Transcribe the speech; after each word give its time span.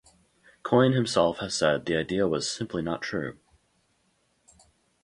Coyne 0.63 0.93
himself 0.93 1.37
has 1.37 1.53
said 1.53 1.85
the 1.85 1.95
idea 1.95 2.27
was 2.27 2.49
"simply 2.49 2.81
not 2.81 3.03
true". 3.03 3.37